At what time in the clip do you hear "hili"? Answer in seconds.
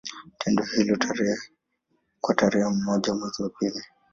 0.65-0.97